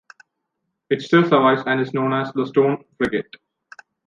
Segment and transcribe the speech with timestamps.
[0.89, 3.29] It still survives, and is known as the Stone Frigate.